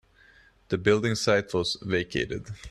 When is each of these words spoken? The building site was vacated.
The 0.69 0.79
building 0.79 1.13
site 1.13 1.53
was 1.53 1.77
vacated. 1.83 2.47